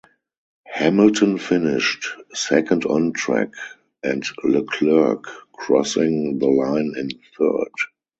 [0.65, 3.51] Hamilton finished second on track
[4.01, 7.69] and Leclerc crossing the line in third.